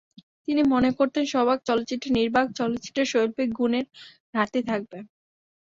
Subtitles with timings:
[0.45, 3.85] তিনি মনে করতেন সবাক চলচ্চিত্রে নির্বাক চলচ্চিত্রের শৈল্পিক গুণের
[4.35, 4.97] ঘাটতি থাকবে।